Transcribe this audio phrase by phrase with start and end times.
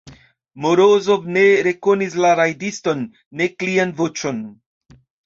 [0.63, 3.05] Morozov ne rekonis la rajdiston,
[3.43, 4.41] nek lian voĉon.